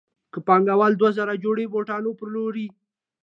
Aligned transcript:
که 0.33 0.39
پانګوال 0.47 0.93
دوه 0.97 1.11
زره 1.17 1.33
جوړې 1.43 1.65
بوټان 1.73 2.03
وپلوري 2.05 2.67